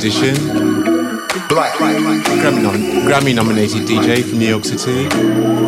audition. 0.00 0.34
Black. 1.50 1.74
Grammy, 1.74 2.62
nom- 2.62 3.04
Grammy 3.04 3.34
nominated 3.34 3.82
DJ 3.86 4.22
from 4.24 4.38
New 4.38 4.48
York 4.48 4.64
City. 4.64 5.59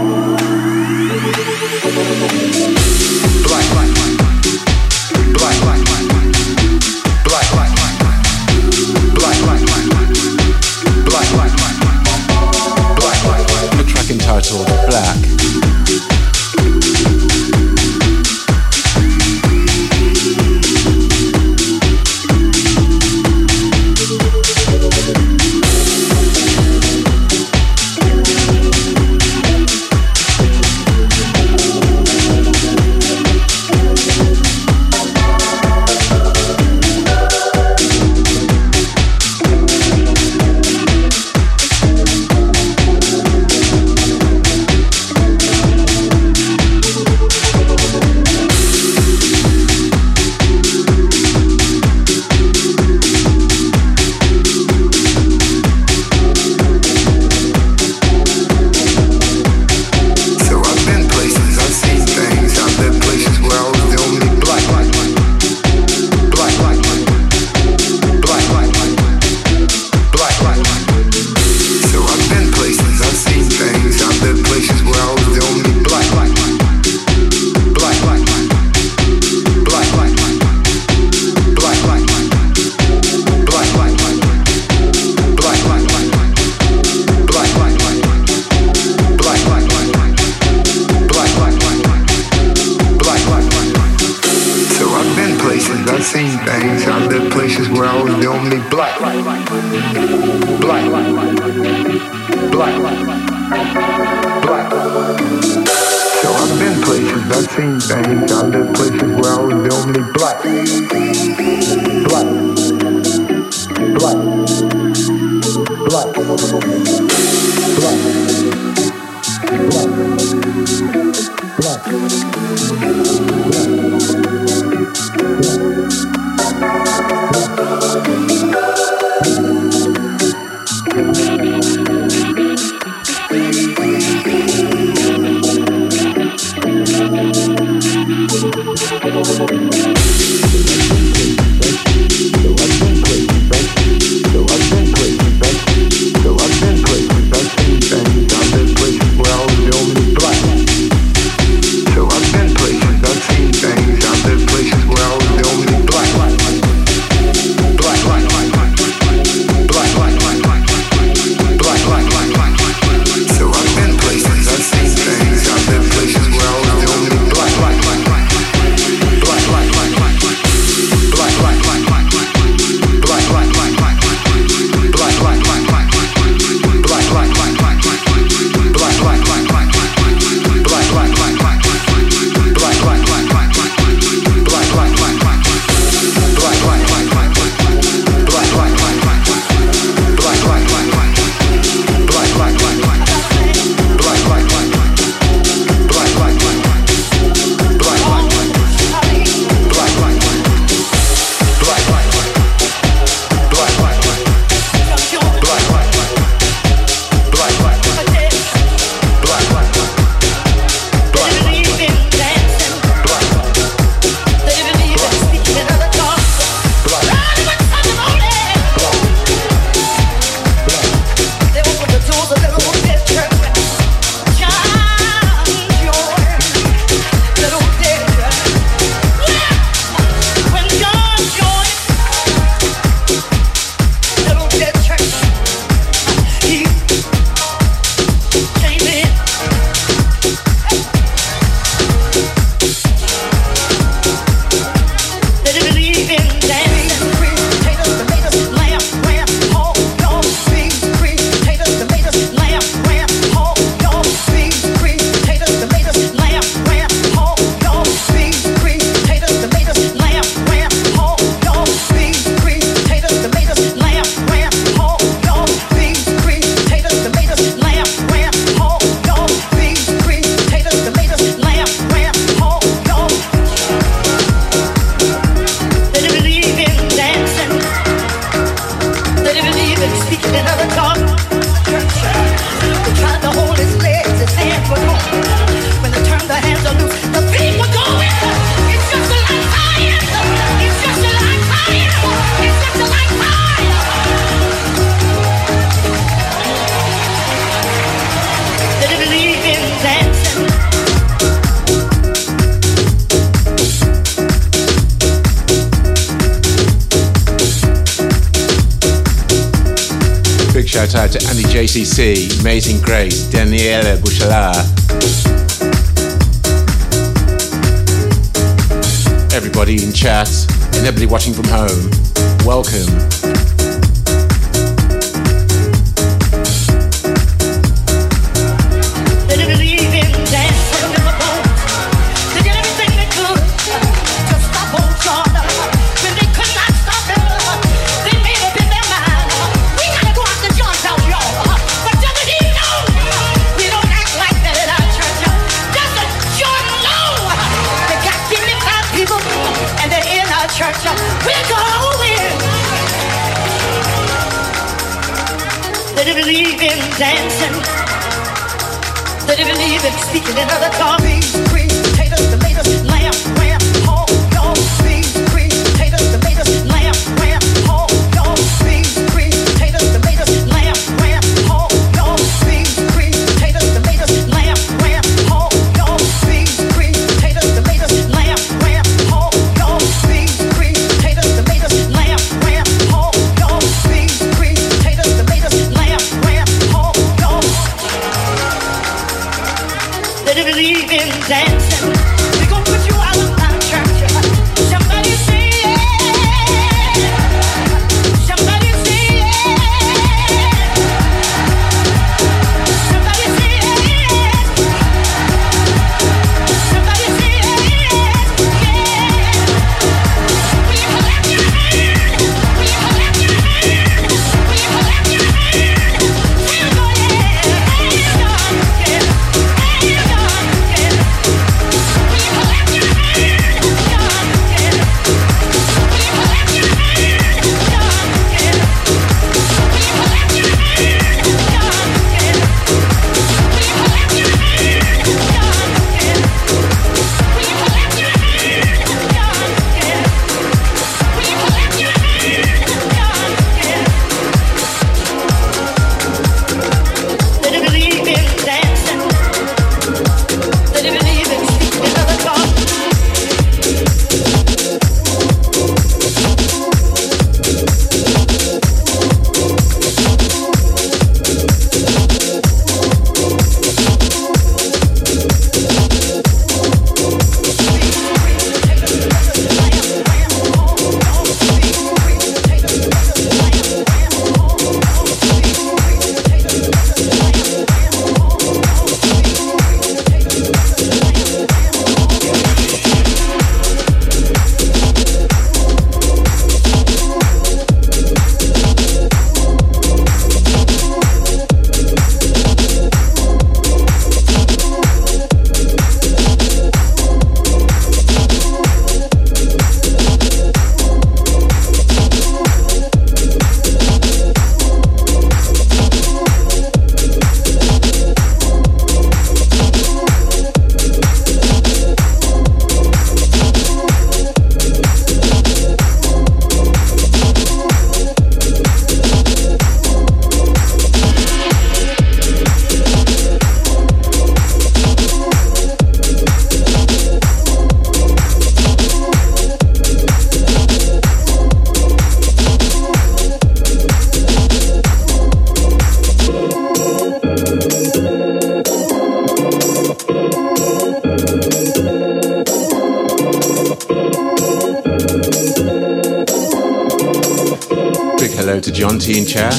Hello 548.45 548.59
to 548.59 548.73
John 548.73 548.99
T 548.99 549.17
in 549.17 549.25
chat. 549.25 549.55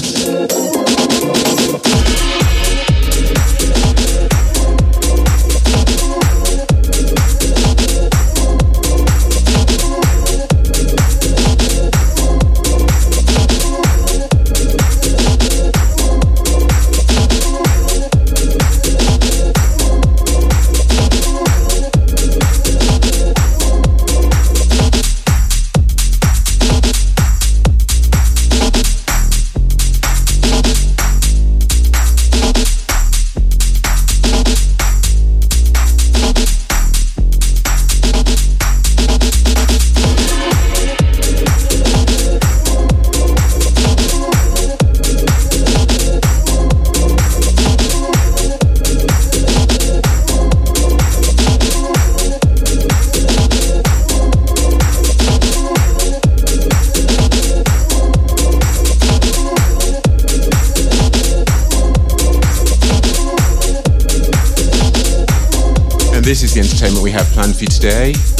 Planned 67.83 68.32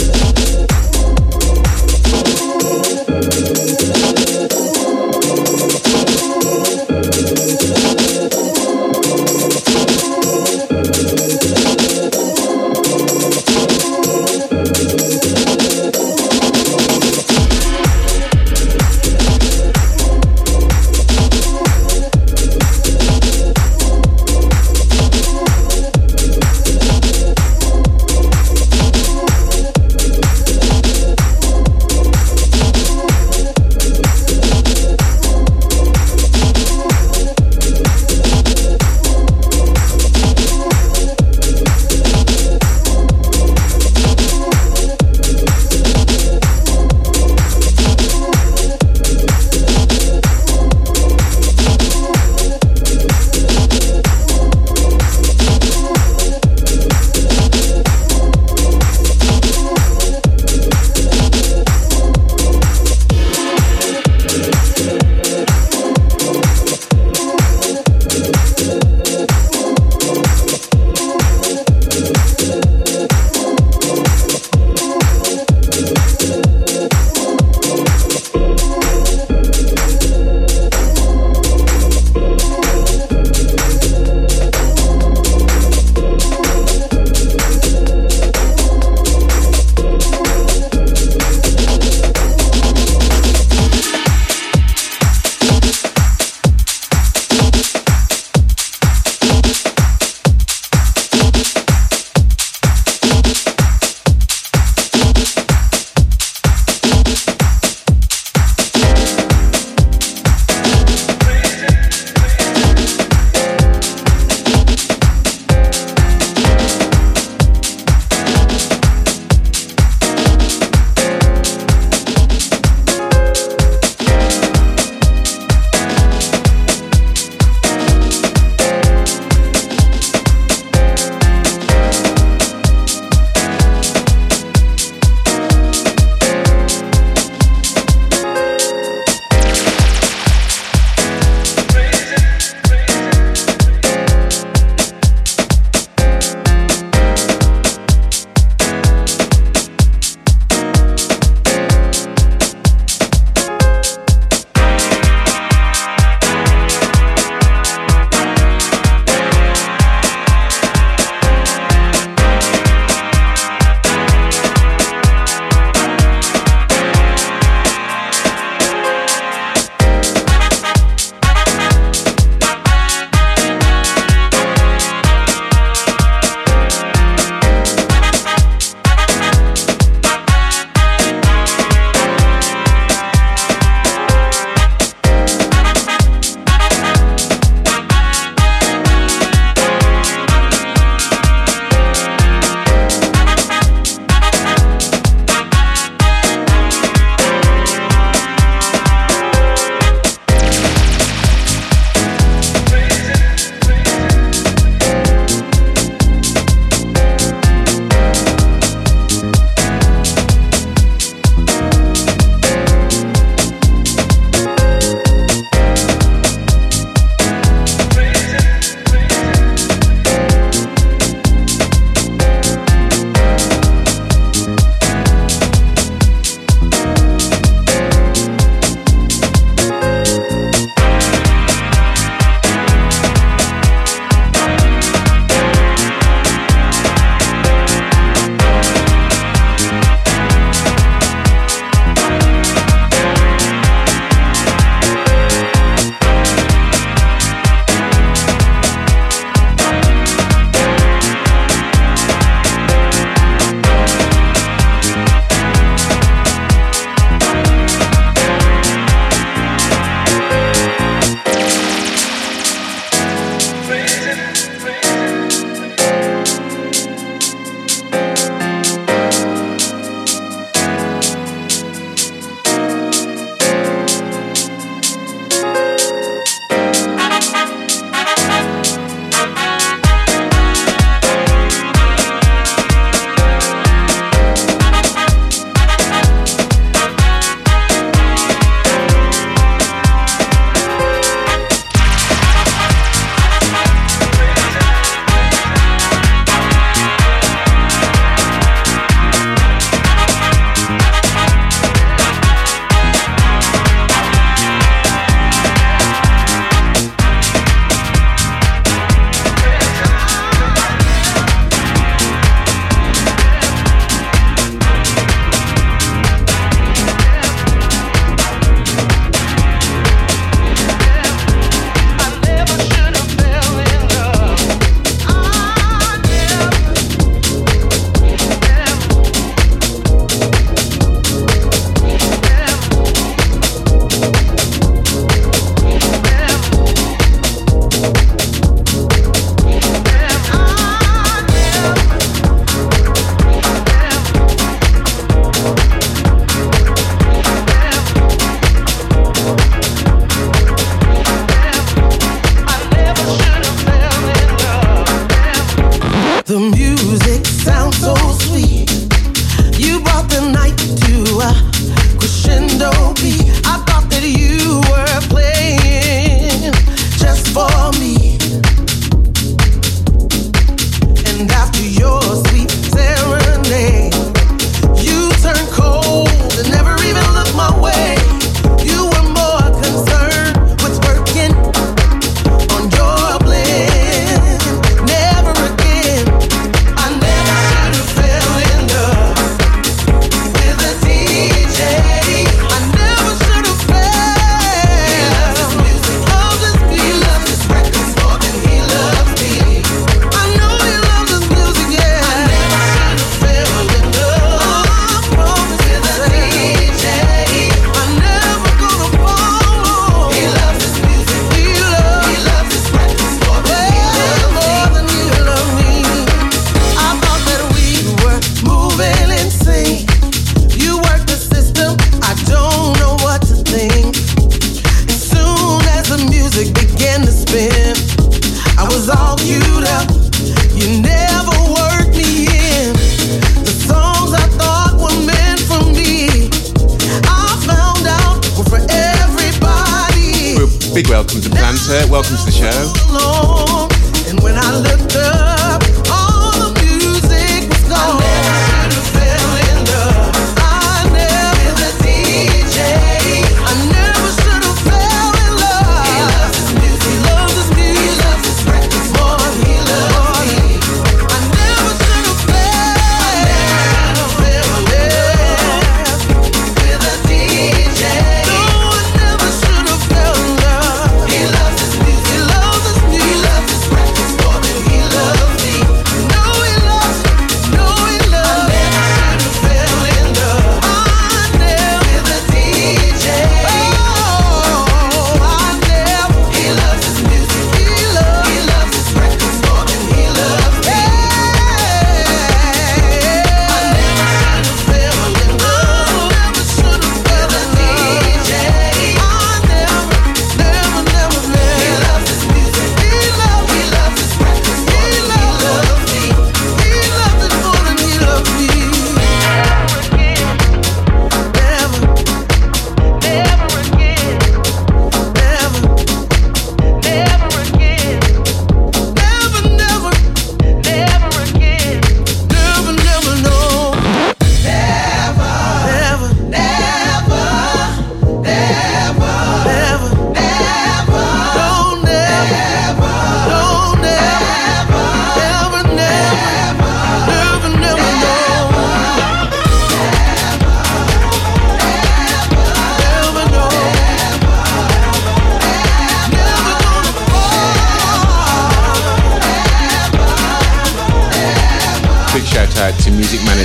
Big 440.74 440.90
welcome 440.90 441.22
to 441.22 441.30
Planter. 441.30 441.86
Welcome 441.92 442.18
to 442.18 442.26
the 442.26 442.32
show. 442.32 442.50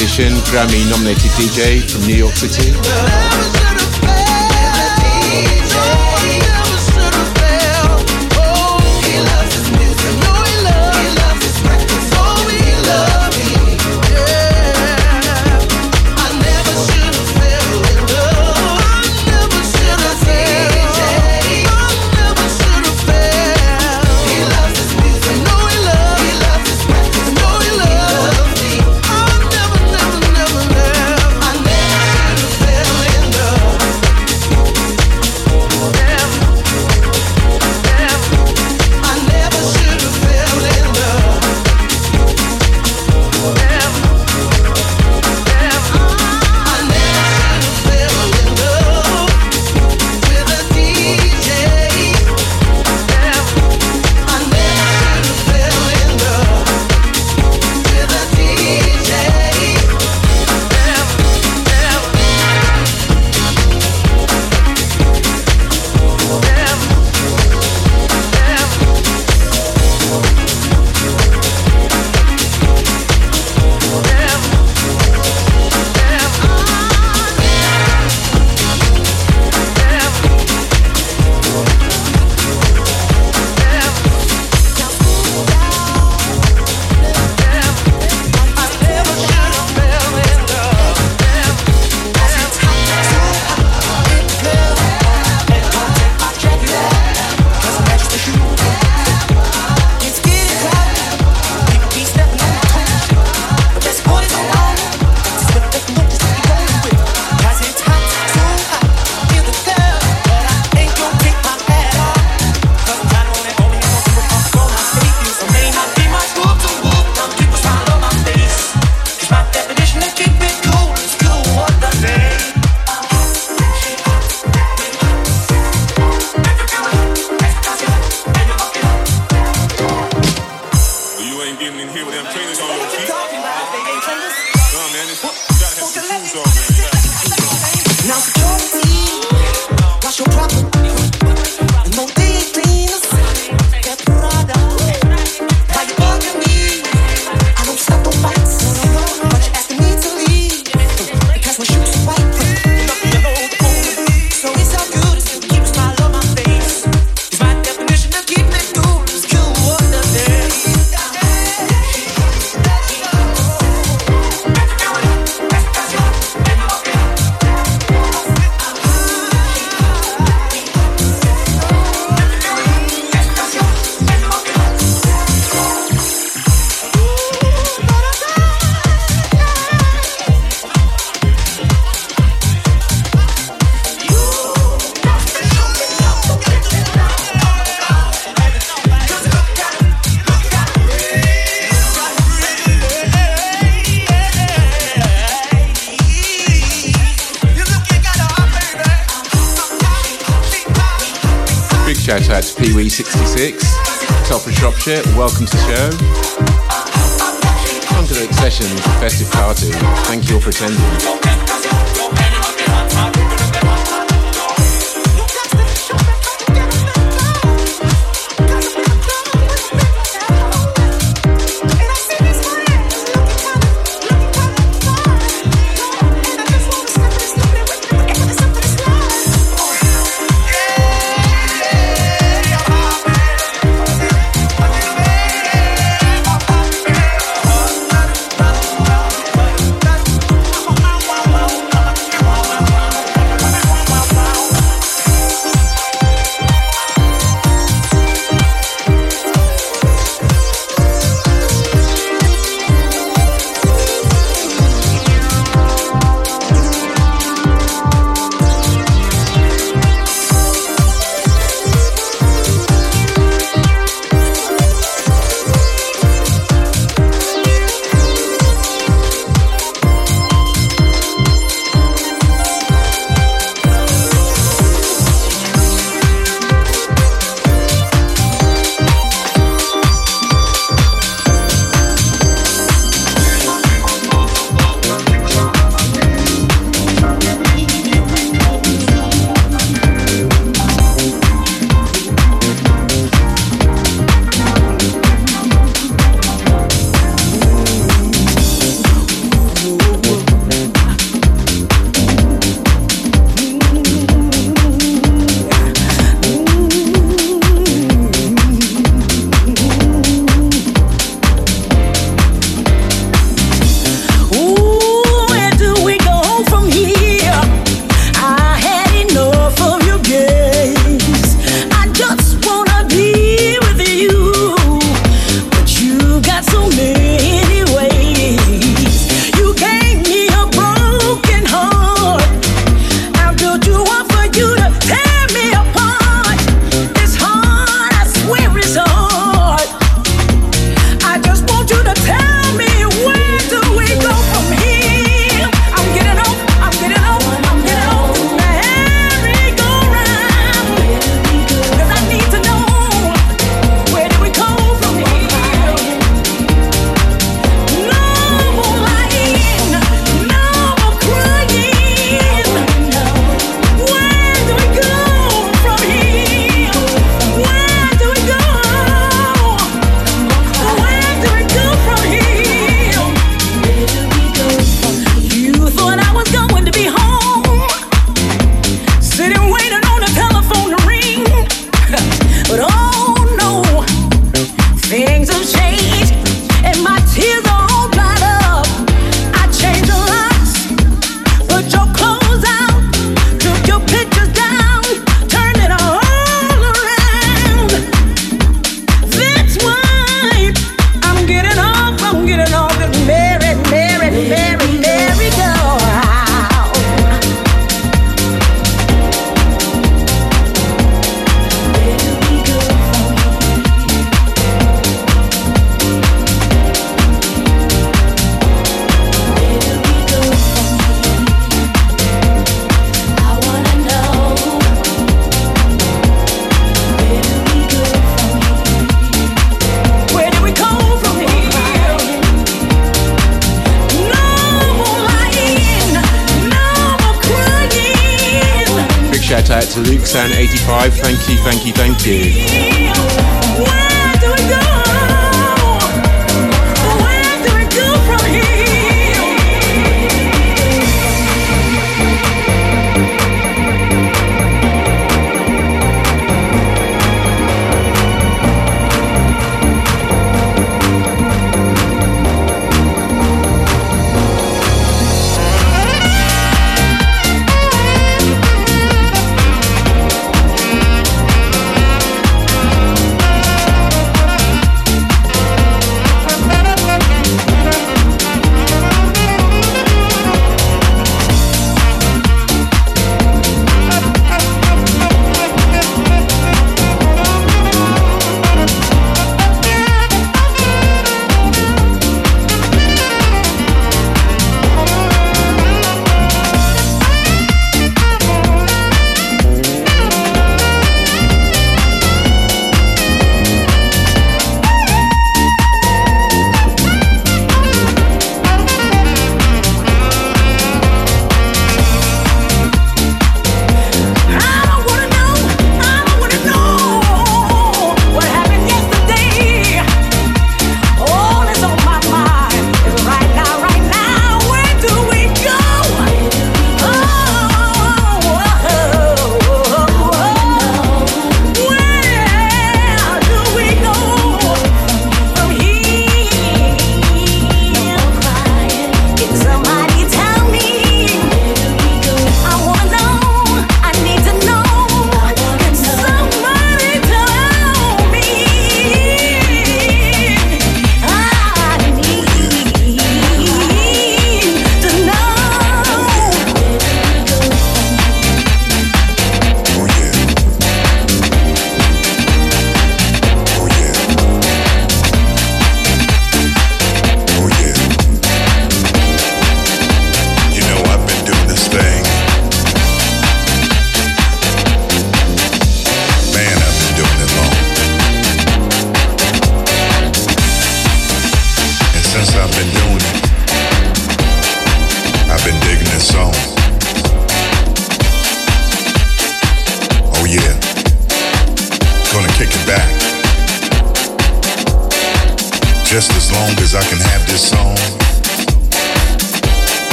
Grammy 0.00 0.88
nominated 0.88 1.30
DJ 1.32 1.90
from 1.90 2.06
New 2.06 2.16
York 2.16 2.34
City. 2.34 3.69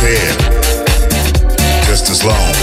care 0.00 0.34
just 1.86 2.08
as 2.08 2.22
long. 2.22 2.54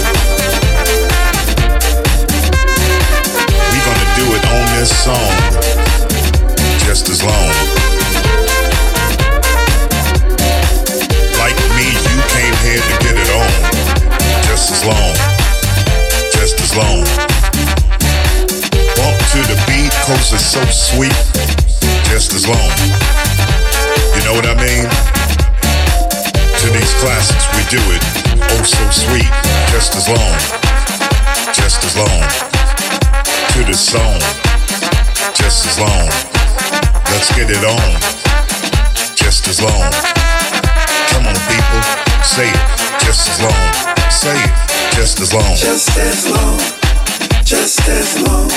We're 3.72 3.86
gonna 3.88 4.10
do 4.16 4.26
it 4.38 4.44
on 4.56 4.64
this 4.80 4.92
song 5.04 5.36
just 6.88 7.10
as 7.10 7.24
long. 7.24 7.52
Like 11.44 11.58
me, 11.76 11.92
you 11.92 12.18
came 12.32 12.56
here 12.64 12.80
to 12.80 12.96
get 13.04 13.16
it 13.20 13.30
on 13.36 13.52
just 14.48 14.72
as 14.72 14.86
long, 14.86 15.14
just 16.32 16.56
as 16.64 16.72
long. 16.74 17.04
Bump 18.96 19.18
to 19.36 19.40
the 19.52 19.60
beat, 19.68 19.92
cause 20.08 20.32
it's 20.32 20.46
so 20.56 20.64
sweet, 20.72 21.18
just 22.08 22.34
as 22.34 22.48
long. 22.48 22.72
You 24.16 24.24
know 24.24 24.34
what 24.34 24.46
I 24.46 24.56
mean? 24.56 25.25
to 26.66 26.72
these 26.72 26.94
classics, 26.96 27.46
we 27.54 27.62
do 27.70 27.82
it 27.94 28.02
oh 28.50 28.64
so 28.66 28.82
sweet, 28.90 29.30
just 29.70 29.94
as 29.94 30.10
long, 30.10 30.34
just 31.54 31.84
as 31.86 31.94
long. 31.96 32.22
To 33.54 33.64
this 33.64 33.80
song, 33.80 34.18
just 35.38 35.68
as 35.70 35.78
long. 35.80 36.10
Let's 37.14 37.30
get 37.38 37.52
it 37.54 37.62
on, 37.62 37.90
just 39.14 39.48
as 39.48 39.62
long. 39.62 39.92
Come 41.14 41.28
on, 41.30 41.38
people, 41.46 41.82
say 42.26 42.50
it, 42.50 42.62
just 43.06 43.30
as 43.30 43.38
long. 43.46 43.66
Say 44.10 44.34
it, 44.34 44.52
just 44.96 45.20
as 45.20 45.34
long. 45.34 45.56
Just 45.56 45.90
as 45.98 46.26
long, 46.34 46.58
just 47.46 47.88
as 47.88 48.22
long, 48.26 48.50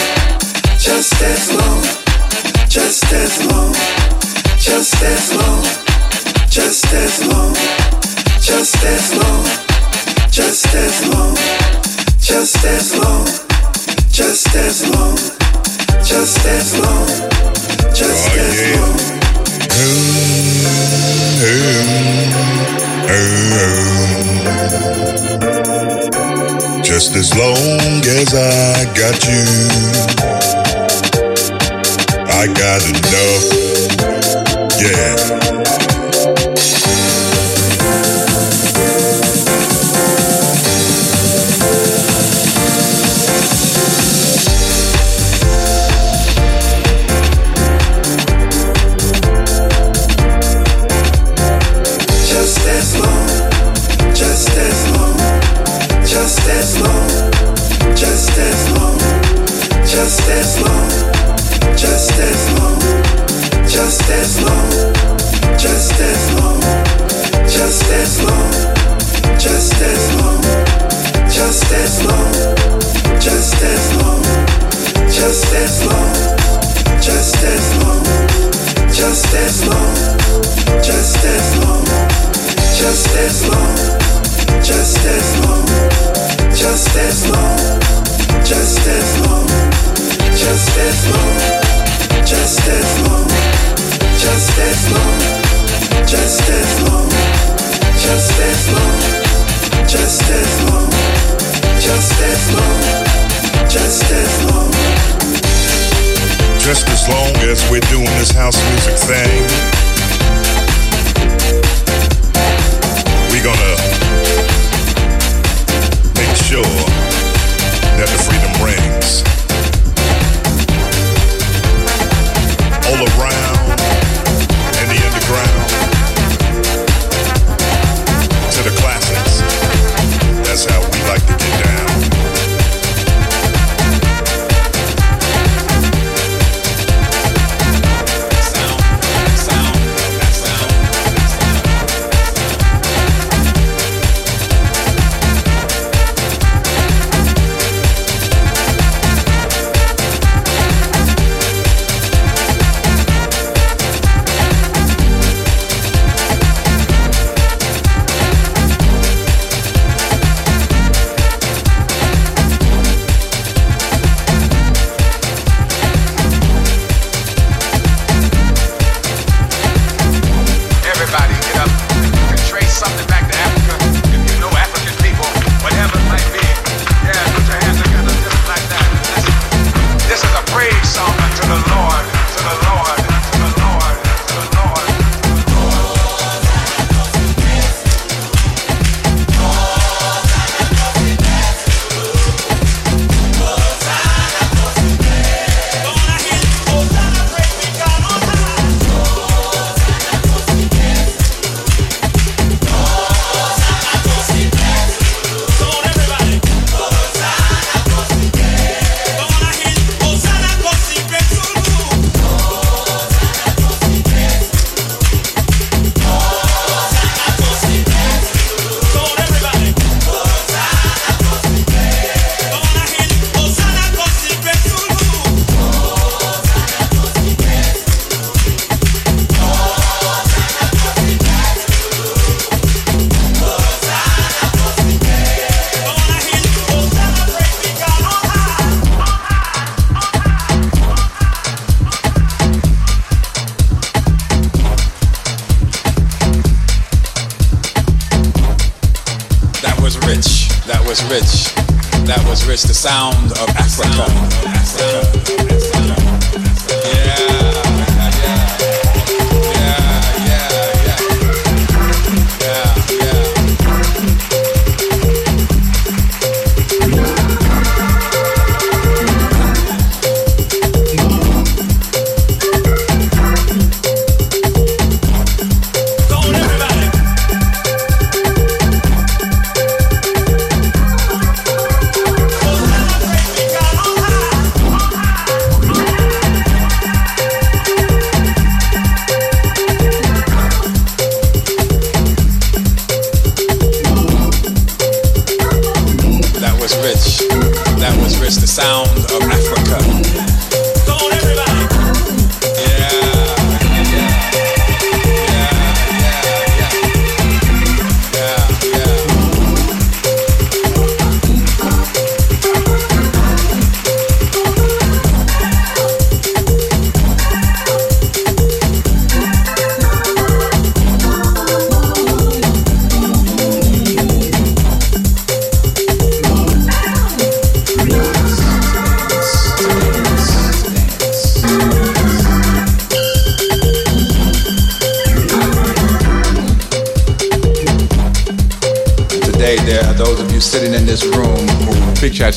just 0.81 1.21
as 1.21 1.53
long, 1.53 1.83
just 2.69 3.05
as 3.13 3.45
long, 3.45 3.75
just 4.59 4.95
as 4.97 4.97
long, 4.97 4.97
just 4.97 5.03
as 5.03 5.35
long. 5.37 5.89
Just 6.59 6.93
as 6.93 7.25
long 7.25 7.98
just 8.49 8.83
as 8.83 9.15
long, 9.15 9.45
just 10.31 10.75
as 10.75 11.07
long, 11.07 11.37
just 12.19 12.65
as 12.65 12.97
long, 12.97 13.27
just 14.09 14.55
as 14.55 14.89
long, 14.89 15.17
just 16.03 16.47
as 16.47 16.79
long, 16.79 17.07
just 17.93 18.37
as 18.37 18.55
long. 18.71 18.89
Just 26.83 27.15
as 27.15 27.37
long 27.37 28.01
as 28.07 28.35
I 28.35 28.85
got 28.97 29.27
you, 29.29 29.45
I 32.27 32.47
got 32.55 32.83
enough. 32.89 33.45
Yeah. 34.81 35.48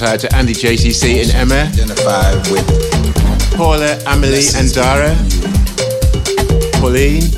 Shout 0.02 0.14
out 0.14 0.20
to 0.20 0.36
Andy 0.36 0.54
JCC 0.54 1.22
and 1.22 1.30
Emma, 1.30 1.70
with 2.50 2.66
Paula, 3.56 4.02
Amelie, 4.08 4.50
and 4.58 4.74
Dara, 4.74 5.14
Pauline, 6.82 7.30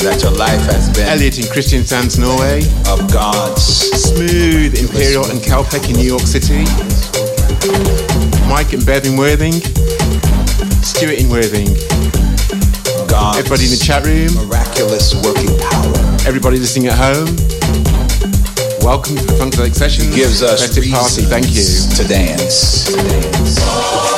that 0.00 0.16
your 0.22 0.32
life 0.32 0.64
has 0.64 0.88
been 0.96 1.06
Elliot 1.06 1.36
in 1.36 1.44
Kristiansand, 1.44 2.18
Norway, 2.18 2.64
of 2.88 3.04
God's 3.12 3.62
Smooth, 3.62 4.72
Imperial, 4.80 5.28
and 5.28 5.40
Calpec 5.40 5.90
in 5.90 5.96
New 5.96 6.08
York 6.08 6.22
City, 6.24 6.64
Mike 8.48 8.72
and 8.72 8.86
Bev 8.86 9.04
in 9.04 9.18
Worthing, 9.18 9.52
Stuart 10.80 11.20
in 11.20 11.28
Worthing, 11.28 11.68
God's 13.12 13.44
everybody 13.44 13.64
in 13.64 13.70
the 13.76 13.82
chat 13.84 14.06
room, 14.06 14.32
miraculous 14.48 15.12
working 15.20 15.52
power. 15.60 15.92
everybody 16.24 16.56
listening 16.56 16.88
at 16.88 16.96
home. 16.96 17.53
Welcome 18.84 19.16
to 19.16 19.24
the 19.24 19.32
Funkadelic 19.32 19.74
Sessions. 19.74 20.14
gives 20.14 20.42
us 20.42 20.60
Festive 20.60 20.84
party. 20.92 21.22
Thank 21.22 21.54
you. 21.54 21.64
to 21.96 22.06
dance. 22.06 22.84
To 22.92 22.96
dance. 23.08 24.13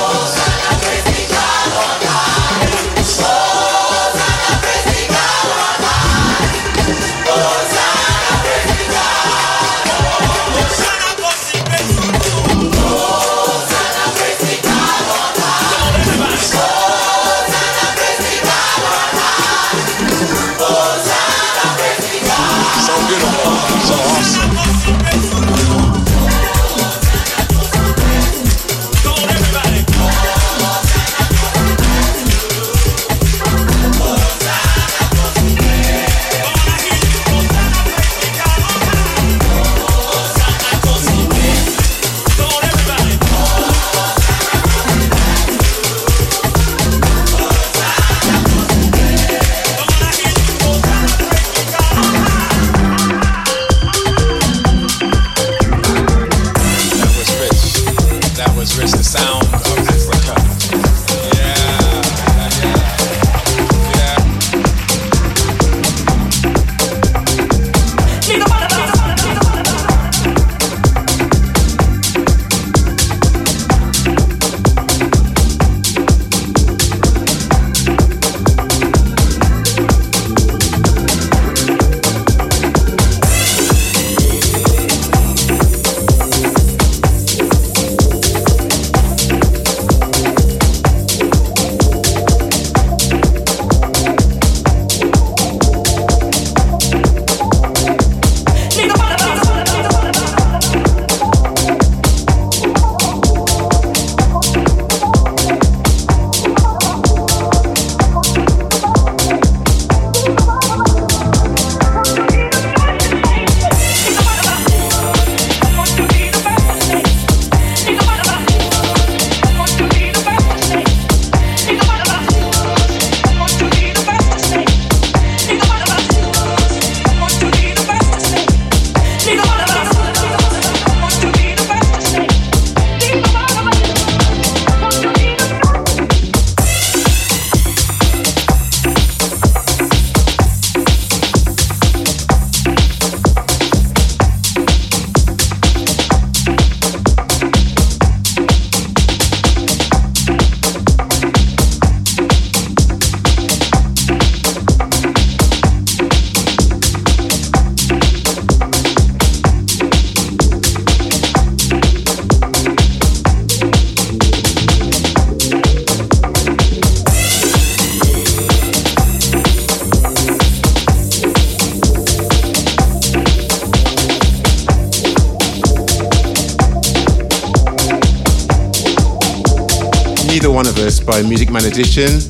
By 181.17 181.23
Music 181.23 181.51
Man 181.51 181.64
Edition. 181.64 182.21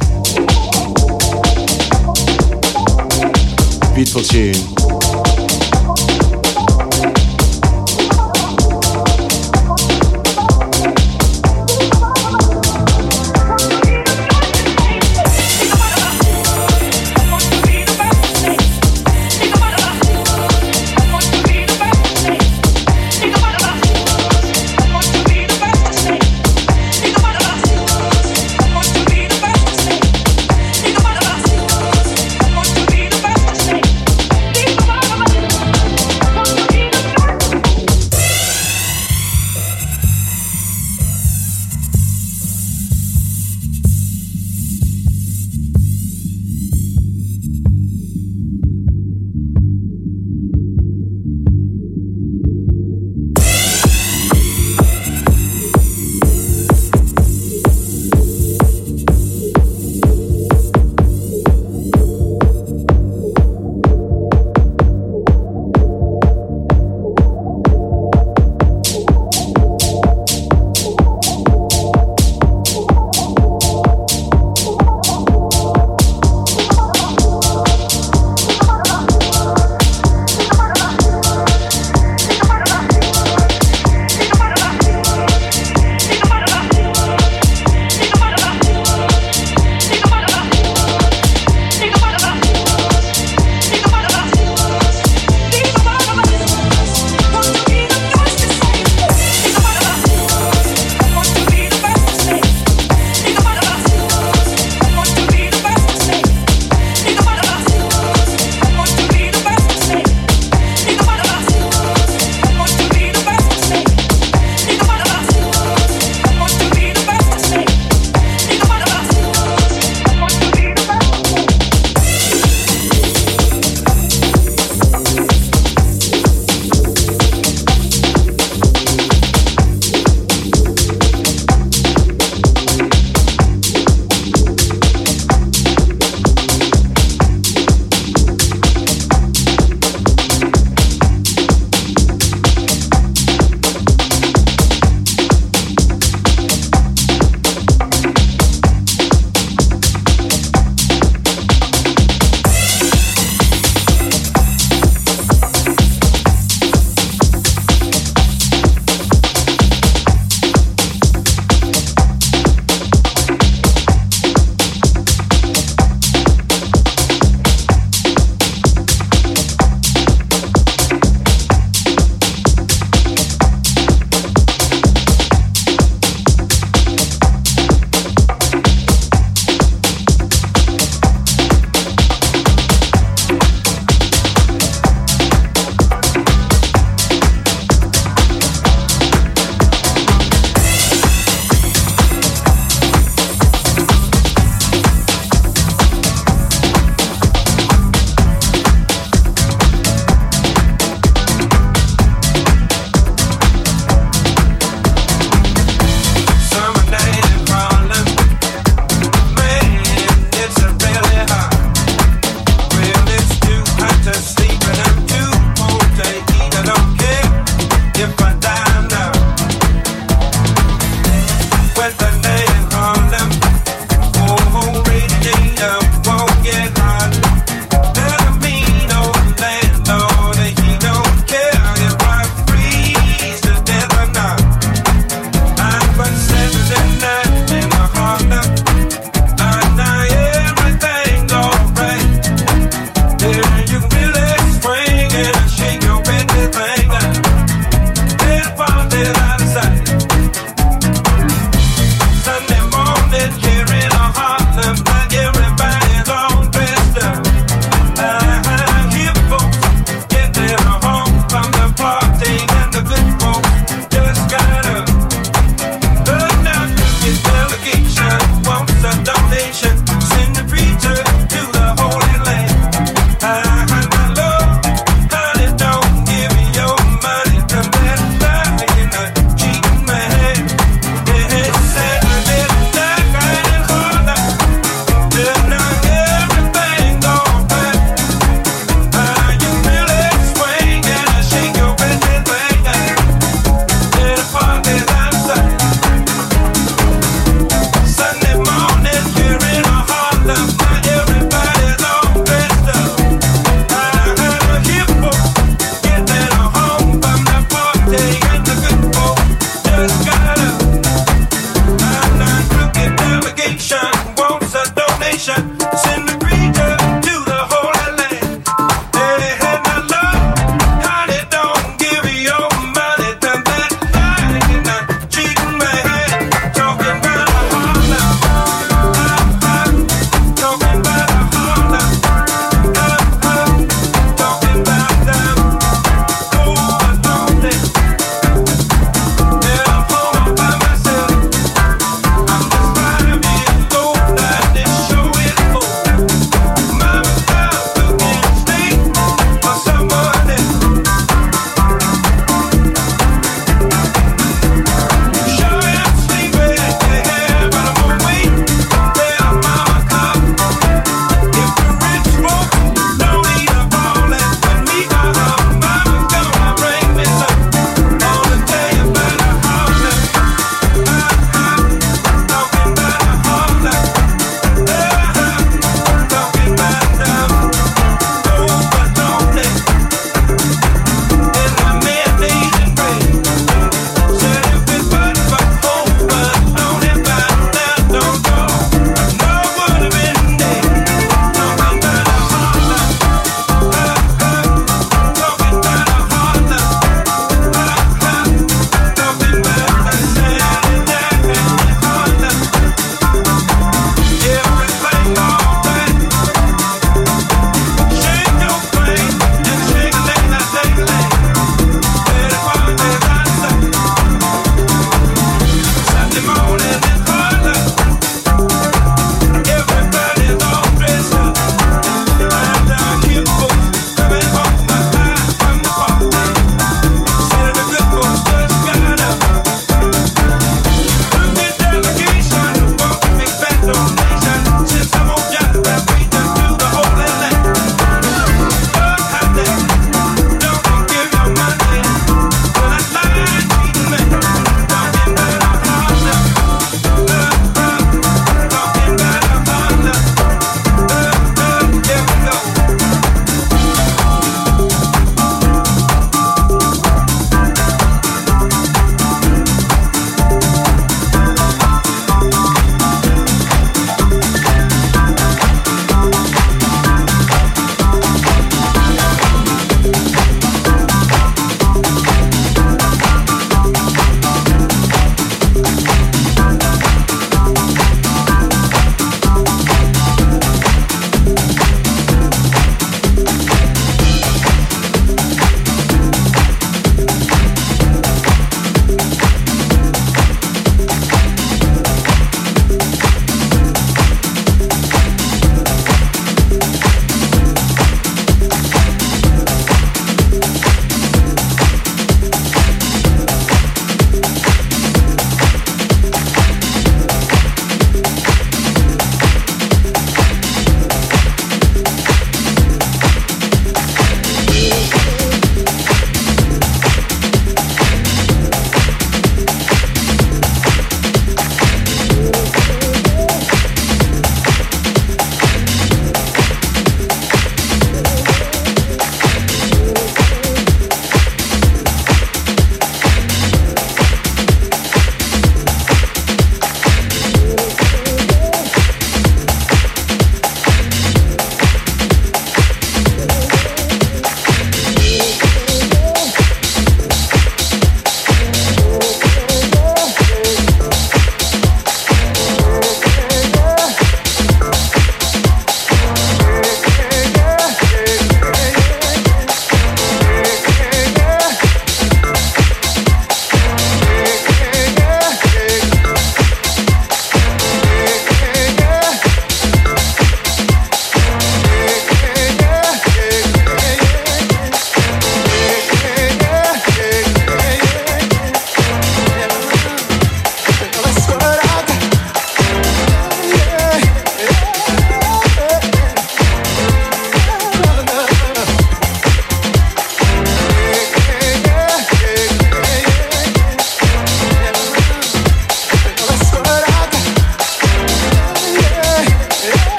Beautiful 3.97 4.23
tune. 4.23 4.76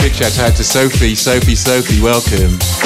Big 0.00 0.14
shout 0.14 0.38
out 0.38 0.56
to 0.56 0.64
Sophie, 0.64 1.14
Sophie, 1.14 1.54
Sophie, 1.54 2.00
welcome. 2.00 2.79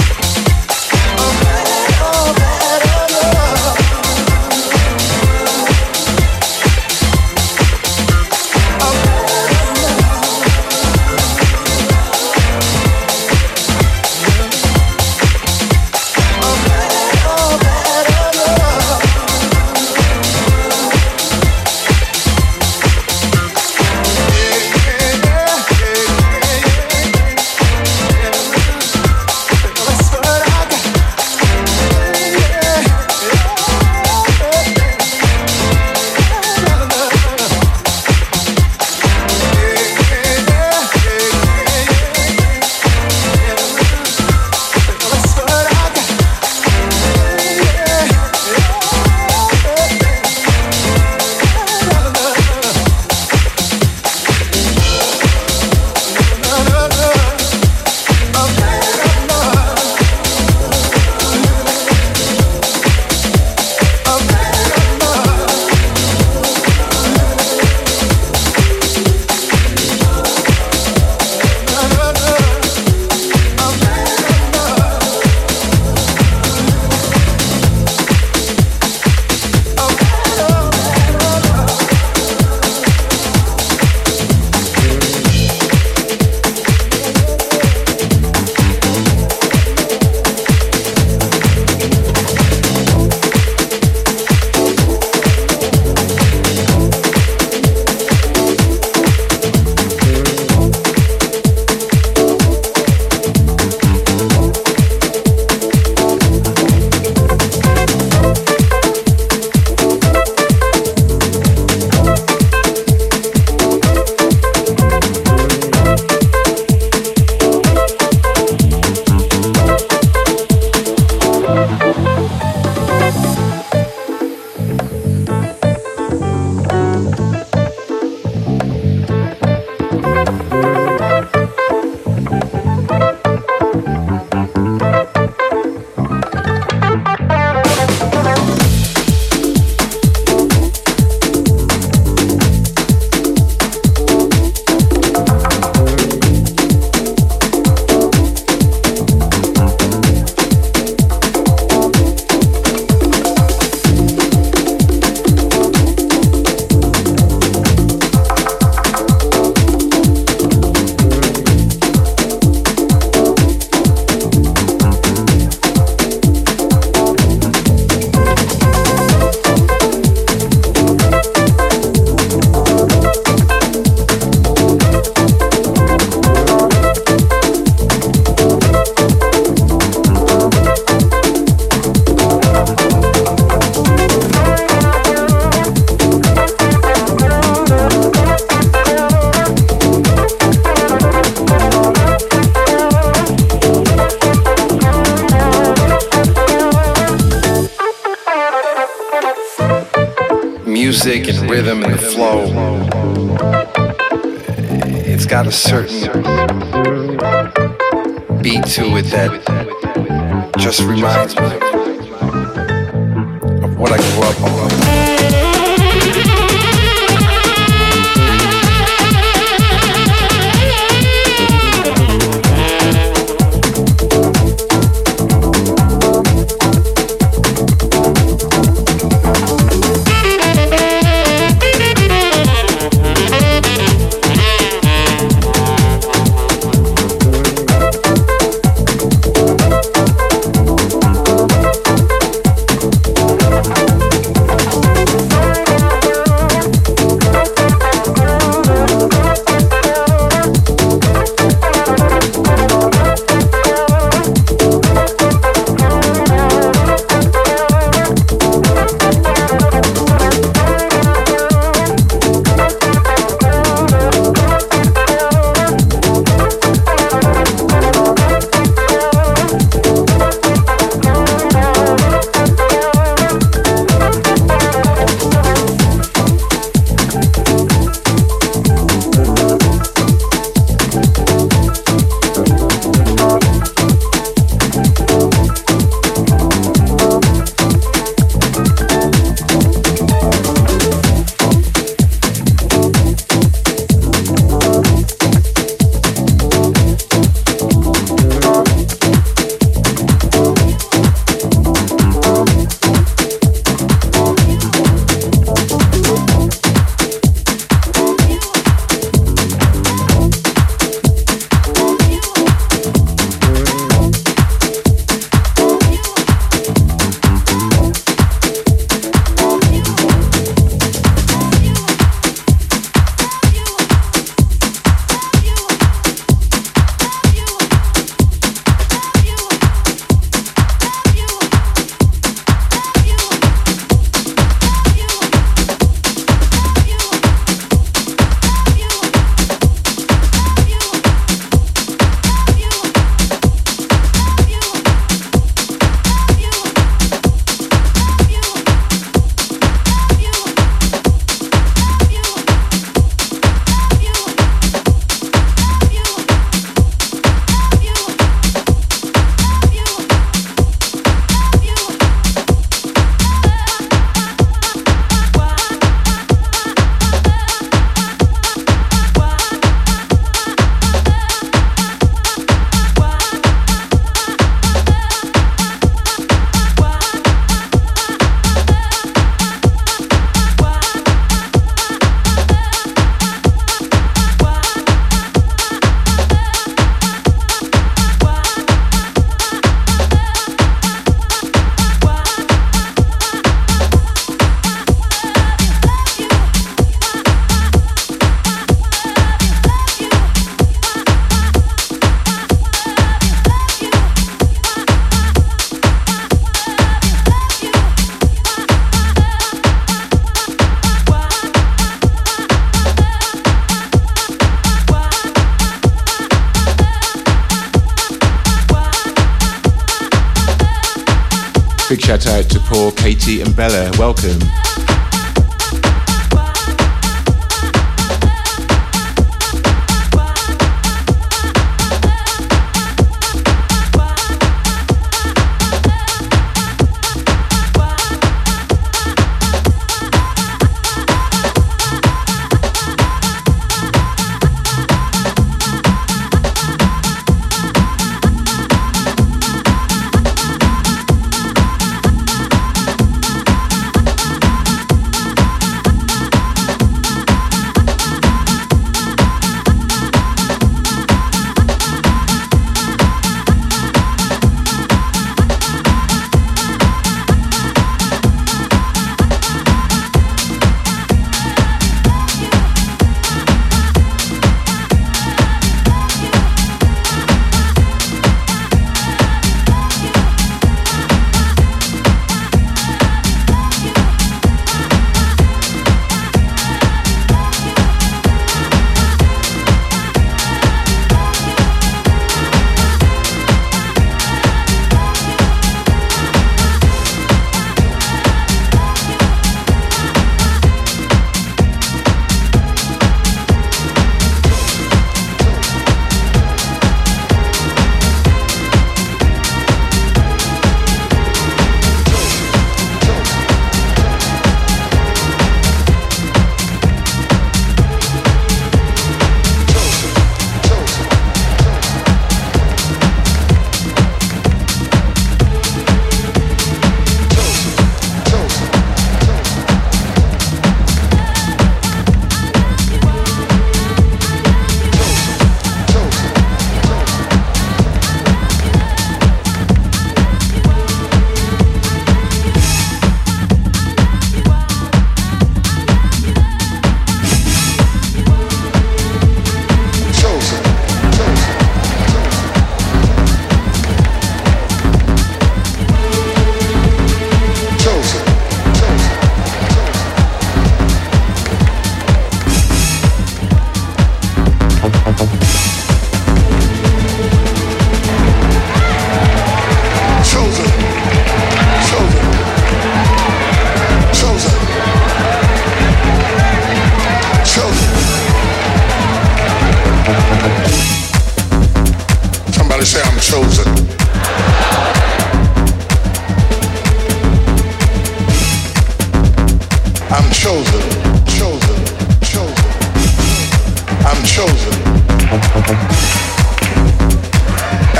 Shout 422.23 422.45
out 422.45 422.51
to 422.51 422.61
Paul, 422.61 422.93
Katie, 422.93 423.41
and 423.41 423.57
Bella. 423.57 423.91
Welcome. 423.99 424.39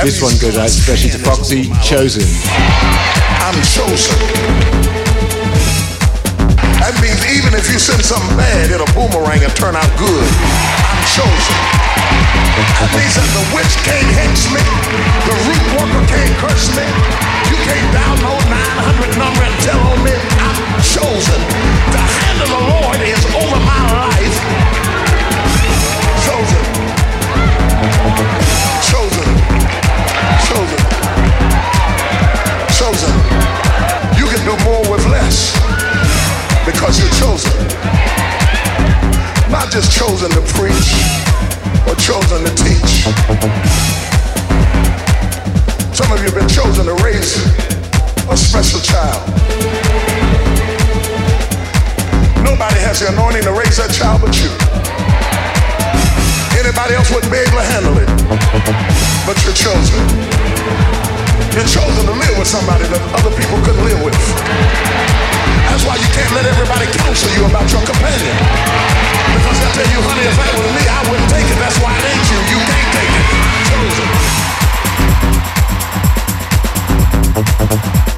This 0.05 0.21
one 0.21 0.37
goes 0.37 0.53
out 0.53 0.69
especially 0.69 1.09
to 1.17 1.17
Foxy, 1.17 1.65
Chosen. 1.81 2.21
I'm 3.41 3.57
chosen. 3.65 4.13
That 6.77 6.93
means 7.01 7.25
even 7.33 7.57
if 7.57 7.65
you 7.73 7.81
send 7.81 8.05
something 8.05 8.37
bad, 8.37 8.69
it'll 8.69 8.85
boomerang 8.93 9.41
and 9.41 9.49
turn 9.57 9.73
out 9.73 9.89
good. 9.97 10.29
I'm 10.29 11.01
chosen. 11.09 11.57
That 12.77 12.93
means 12.93 13.17
that 13.17 13.25
the 13.33 13.49
witch 13.57 13.73
can't 13.81 14.05
hex 14.13 14.45
me, 14.53 14.61
the 15.25 15.35
root 15.49 15.65
worker 15.73 16.05
can't 16.05 16.37
curse 16.37 16.69
me, 16.77 16.85
you 17.49 17.57
can't 17.65 17.89
download 17.89 18.45
900 18.45 19.09
number 19.17 19.41
and 19.41 19.57
tell 19.65 19.81
on 19.89 20.05
me. 20.05 20.13
I'm 20.37 20.85
chosen. 20.85 21.41
The 21.97 22.05
hand 22.05 22.45
of 22.45 22.49
the 22.53 22.61
Lord 22.61 23.01
is 23.01 23.25
over 23.41 23.57
my 23.57 23.81
life. 23.89 24.37
Chosen. 26.29 26.61
Chosen. 28.85 29.34
Chosen. 30.55 30.79
Chosen. 32.79 33.13
You 34.15 34.25
can 34.31 34.39
do 34.47 34.55
more 34.63 34.89
with 34.89 35.05
less 35.07 35.51
because 36.65 36.97
you're 36.97 37.11
chosen. 37.19 37.51
Not 39.51 39.69
just 39.69 39.91
chosen 39.91 40.31
to 40.31 40.41
preach 40.55 40.95
or 41.85 41.95
chosen 41.95 42.45
to 42.45 42.55
teach. 42.55 43.03
Some 45.93 46.09
of 46.13 46.19
you 46.19 46.31
have 46.31 46.35
been 46.35 46.47
chosen 46.47 46.85
to 46.85 46.95
raise 47.03 47.35
a 48.29 48.37
special 48.37 48.79
child. 48.79 49.27
Nobody 52.45 52.79
has 52.79 53.01
the 53.01 53.09
anointing 53.11 53.43
to 53.43 53.51
raise 53.51 53.75
that 53.75 53.91
child 53.91 54.21
but 54.21 54.33
you. 54.41 54.74
Anybody 56.65 56.95
else 56.95 57.13
wouldn't 57.13 57.31
be 57.31 57.37
able 57.37 57.61
to 57.61 57.67
handle 57.77 57.93
it. 57.93 58.09
But 59.21 59.37
you're 59.45 59.53
chosen. 59.53 60.01
You're 61.53 61.69
chosen 61.69 62.09
to 62.09 62.15
live 62.17 62.41
with 62.41 62.49
somebody 62.49 62.89
that 62.89 63.05
other 63.13 63.29
people 63.37 63.61
couldn't 63.61 63.85
live 63.85 64.01
with. 64.01 64.17
That's 65.69 65.85
why 65.85 65.93
you 66.01 66.09
can't 66.09 66.33
let 66.33 66.41
everybody 66.49 66.89
counsel 66.89 67.29
you 67.37 67.45
about 67.45 67.69
your 67.69 67.85
companion. 67.85 68.33
Because 69.37 69.61
I 69.61 69.69
tell 69.77 69.85
you, 69.93 70.01
honey, 70.09 70.25
if 70.25 70.33
that 70.41 70.57
was 70.57 70.73
me, 70.73 70.81
I 70.89 71.05
wouldn't 71.05 71.29
take 71.29 71.45
it. 71.45 71.53
That's 71.61 71.77
why 71.77 71.93
it 72.01 72.05
ain't 72.09 72.33
you. 72.33 72.39
You 72.49 72.57
can't 72.65 72.89
take 72.97 73.13
it. 73.13 73.29
Chosen. 78.09 78.14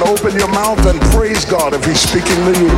And 0.00 0.08
open 0.08 0.34
your 0.36 0.48
mouth 0.48 0.84
and 0.86 1.00
praise 1.12 1.44
God 1.44 1.74
if 1.74 1.84
He's 1.84 2.00
speaking 2.00 2.44
the 2.44 2.52
language. 2.52 2.74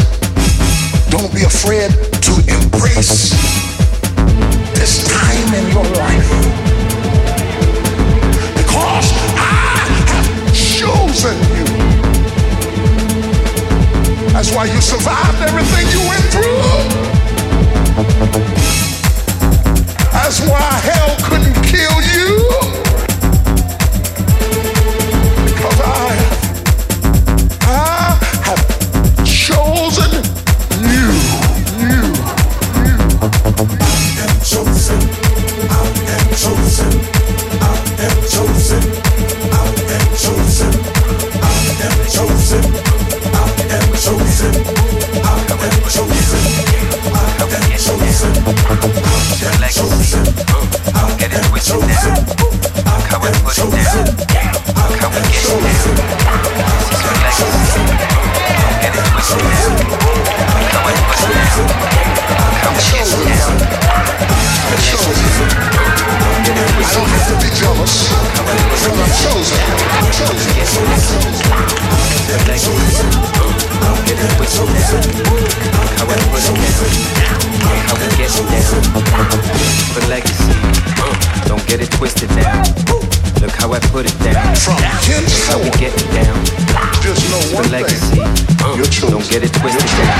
don't 1.10 1.30
be 1.34 1.42
afraid 1.42 1.92
to 2.24 2.32
embrace 2.48 3.36
this 4.72 5.04
time 5.12 5.52
in 5.52 5.68
your 5.76 5.84
life. 6.00 6.30
Because 8.56 9.12
I 9.36 9.84
have 10.08 10.56
chosen 10.56 11.36
you. 11.52 11.68
That's 14.32 14.50
why 14.54 14.64
you 14.64 14.80
survived 14.80 15.42
everything 15.42 15.86
you 15.92 16.00
went 16.08 16.24
through. 16.32 16.80
That's 20.30 20.48
why 20.48 20.60
hell 20.60 21.16
couldn't 21.24 21.60
kill 21.64 22.00
you. 22.02 22.89
How 83.70 83.76
I 83.76 83.80
put 83.94 84.06
it 84.06 84.18
down. 84.18 84.54
From 84.56 84.74
How 85.46 85.58
we 85.62 85.70
get 85.78 85.94
it 85.94 86.08
down. 86.10 86.34
just 87.02 87.22
know 87.30 87.38
one 87.54 87.70
legacy. 87.70 88.18
thing. 88.18 88.74
You're 88.74 88.90
chosen. 88.90 89.10
Don't 89.14 89.30
get 89.30 89.42
it 89.46 89.52
twisted 89.54 89.86
down. 89.94 90.18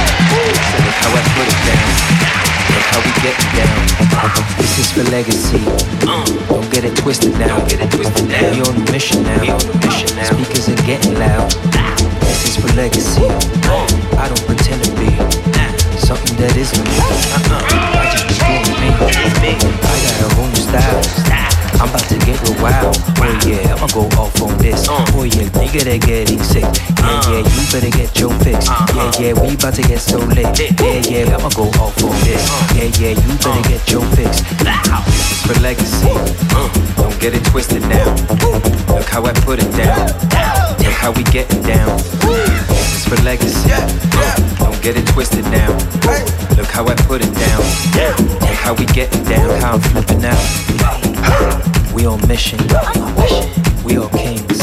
Look 0.86 0.97
how 1.02 1.10
I 1.10 1.22
put 1.35 1.47
it 1.51 1.60
down. 1.66 1.89
Look 2.70 2.86
how 2.94 3.01
we 3.02 3.12
get 3.27 3.35
it 3.35 3.51
down. 3.59 3.78
This 4.59 4.78
is 4.78 4.93
for 4.94 5.02
legacy. 5.10 5.62
Don't 6.47 6.70
get 6.70 6.85
it 6.85 6.94
twisted 6.97 7.32
now. 7.39 7.59
Don't 7.59 7.68
get 7.68 7.81
it 7.81 7.90
twisted 7.90 8.28
now. 8.28 8.51
We 8.55 8.60
on 8.62 8.77
a 8.77 8.93
mission 8.93 9.22
now. 9.24 9.40
We 9.40 9.51
on 9.51 9.60
a 9.60 9.74
mission 9.82 10.10
now. 10.14 10.31
Speakers 10.31 10.68
are 10.68 10.82
getting 10.86 11.14
loud. 11.18 11.51
This 12.22 12.55
is 12.55 12.56
for 12.62 12.70
legacy. 12.78 13.27
I 14.14 14.31
don't 14.31 14.47
pretend 14.47 14.85
to 14.85 14.93
be 14.94 15.10
something 15.98 16.36
that 16.39 16.55
isn't 16.55 16.85
me. 16.86 16.98
I 17.51 18.14
just 18.14 18.39
be 18.47 18.62
me. 18.78 19.55
I 19.59 19.97
got 20.06 20.31
a 20.31 20.35
whole 20.35 20.47
new 20.47 20.55
style. 20.55 21.30
I'm 21.78 21.88
about 21.88 22.09
to 22.09 22.18
get 22.26 22.40
real 22.42 22.56
wild. 22.62 22.97
Oh 23.20 23.38
yeah, 23.47 23.74
I'ma 23.74 23.86
go 23.92 24.09
off 24.18 24.34
on 24.42 24.56
this. 24.59 24.88
Uh. 24.88 25.05
Oh 25.14 25.24
yeah, 25.24 25.48
nigga 25.60 25.84
they 25.84 25.98
getting 25.98 26.42
sick. 26.42 26.62
Yeah, 26.62 27.05
uh. 27.05 27.22
yeah, 27.30 27.42
you 27.44 27.62
better 27.70 27.90
get 27.90 28.18
your 28.18 28.32
fix. 28.40 28.68
Uh-huh. 28.68 29.12
Yeah, 29.20 29.30
yeah, 29.30 29.32
we 29.40 29.55
about 29.55 29.74
to 29.74 29.82
get 29.82 30.01
so 30.01 30.18
lit. 30.18 30.59
Yeah, 30.59 31.01
yeah, 31.06 31.36
I'ma 31.36 31.51
go 31.51 31.68
off 31.78 31.97
on 32.02 32.16
this. 32.24 32.42
Uh. 32.51 32.74
Yeah, 32.74 32.90
yeah, 32.98 33.14
you 33.14 33.32
better 33.38 33.68
get 33.68 33.82
your 33.90 34.05
fix. 34.16 34.42
This 34.60 35.30
is 35.30 35.40
for 35.47 35.60
legacy. 35.60 36.09
Don't 36.97 37.18
get 37.20 37.34
it 37.34 37.44
twisted 37.44 37.82
now. 37.82 38.09
Look 38.88 39.09
how 39.09 39.24
I 39.24 39.32
put 39.44 39.59
it 39.62 39.70
down. 39.76 40.09
Look 40.78 40.97
how 40.97 41.12
we 41.12 41.22
getting 41.24 41.62
down. 41.62 41.97
This 41.97 42.97
is 42.97 43.05
for 43.06 43.16
legacy. 43.22 43.70
Don't 44.59 44.80
get 44.82 44.97
it 44.97 45.06
twisted 45.09 45.44
now. 45.47 45.72
Look 46.56 46.68
how 46.68 46.86
I 46.86 46.94
put 47.06 47.22
it 47.24 47.32
down. 47.34 47.62
Look 48.40 48.59
how 48.59 48.74
we 48.74 48.86
getting 48.86 49.24
down. 49.24 49.60
How 49.60 49.74
I'm 49.74 49.80
flipping 49.80 50.24
out. 50.24 51.10
We 51.94 52.06
on 52.06 52.26
mission. 52.28 52.59
We 53.84 53.97
all 53.98 54.09
kings. 54.10 54.62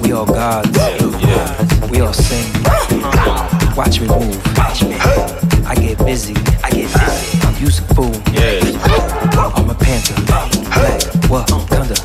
We 0.00 0.12
all 0.12 0.26
gods. 0.26 0.78
We 1.90 2.00
all 2.00 2.12
sing. 2.12 2.52
Watch 3.76 4.00
me 4.00 4.08
move. 4.08 4.40
I 5.66 5.74
get 5.74 5.98
busy. 5.98 6.34
I 6.62 6.70
get 6.70 6.92
busy. 6.92 7.40
I'm 7.42 7.56
useful. 7.62 8.12
I'm 9.56 9.70
a 9.70 9.74
panther. 9.74 10.14
Black. 10.26 11.00
Wakanda. 11.28 11.96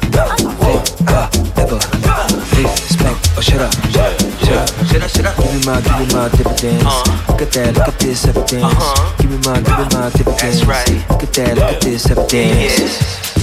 Fit. 0.64 0.82
Uh, 1.08 1.30
ever. 1.58 1.80
Respect. 2.56 3.20
Oh, 3.38 3.42
shut 3.42 3.62
up. 3.62 3.74
Shut 3.92 4.06
up. 4.06 4.70
Shut 4.88 5.02
up. 5.04 5.10
Shut 5.10 5.26
up. 5.26 5.36
Give 5.38 5.54
me 5.54 5.60
my, 5.66 5.82
give 5.82 6.00
me 6.00 6.06
my 6.14 6.30
dividends. 6.30 6.84
Look 7.28 7.42
at 7.42 7.52
that. 7.54 7.76
Look 7.76 7.88
at 7.88 8.00
this 8.00 8.26
evidence. 8.26 8.74
Give 9.18 9.30
me 9.30 9.38
my, 9.46 9.62
give 9.62 9.78
me 9.78 9.86
my 9.94 10.10
dividends. 10.10 10.42
That's 10.42 10.66
right. 10.66 10.90
Look 11.10 11.24
at 11.24 11.34
that. 11.34 11.56
Look 11.58 11.74
at 11.76 11.82
this 11.82 12.10
evidence. 12.10 13.19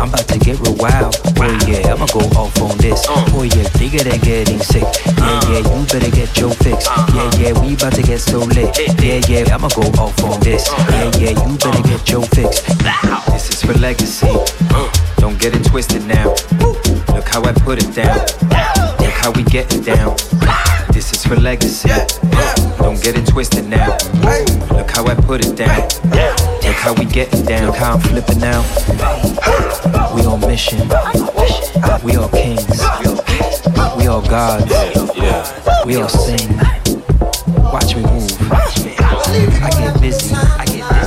I'm 0.00 0.08
about 0.08 0.26
to 0.28 0.38
get 0.38 0.58
real 0.60 0.74
wild. 0.76 1.20
Oh 1.36 1.52
yeah, 1.68 1.92
I'ma 1.92 2.06
go 2.16 2.20
off 2.40 2.56
on 2.62 2.78
this. 2.78 3.04
Oh 3.06 3.42
yeah, 3.42 3.68
bigger 3.76 4.02
than 4.02 4.18
getting 4.20 4.58
sick. 4.58 4.88
Yeah, 5.04 5.52
yeah, 5.52 5.58
you 5.58 5.84
better 5.84 6.08
uh. 6.08 6.16
get 6.16 6.34
your 6.38 6.48
fix. 6.64 6.88
Yeah, 7.12 7.30
yeah, 7.36 7.60
we 7.60 7.74
about 7.74 7.92
to 7.96 8.02
get 8.02 8.20
so 8.20 8.38
lit. 8.38 8.72
Yeah, 9.04 9.20
yeah, 9.28 9.54
I'ma 9.54 9.68
go 9.76 9.82
off 10.00 10.16
on 10.24 10.40
this. 10.40 10.66
Yeah, 10.88 11.12
yeah, 11.20 11.36
you 11.44 11.58
better 11.58 11.82
get 11.82 12.08
your 12.08 12.22
fix. 12.32 12.62
This 13.28 13.50
is 13.50 13.62
for 13.62 13.74
legacy. 13.74 14.32
Uh. 14.72 14.90
Don't 15.18 15.38
get 15.38 15.54
it 15.54 15.66
twisted 15.66 16.06
now. 16.06 16.32
Look 17.12 17.28
how 17.28 17.44
I 17.44 17.52
put 17.52 17.84
it 17.84 17.94
down. 17.94 18.16
Look 18.98 19.12
how 19.12 19.30
we 19.32 19.42
getting 19.42 19.82
down. 19.82 20.16
This 20.90 21.12
is 21.12 21.22
for 21.22 21.36
legacy. 21.36 21.90
Don't 22.78 23.02
get 23.02 23.16
it 23.16 23.26
twisted 23.26 23.66
now. 23.66 23.96
Look 24.70 24.90
how 24.90 25.06
I 25.06 25.14
put 25.14 25.44
it 25.44 25.56
down. 25.56 25.88
Look 26.62 26.76
how 26.76 26.94
we 26.94 27.04
getting 27.04 27.44
down. 27.44 27.66
Look 27.66 27.76
how 27.76 27.94
I'm 27.94 28.00
flipping 28.00 28.40
now. 28.40 28.62
We 30.14 30.24
on 30.26 30.40
mission. 30.40 30.78
We 32.02 32.16
all 32.16 32.28
kings. 32.28 32.66
We 33.96 34.06
all 34.06 34.22
gods. 34.22 34.72
We 35.86 35.96
all 35.96 36.08
sing. 36.08 36.56
Watch 37.72 37.96
me 37.96 38.02
move. 38.02 38.30
I 38.50 39.70
get 39.78 40.00
busy. 40.00 40.34
I 40.34 40.64
get 40.66 40.88
busy. 40.90 41.03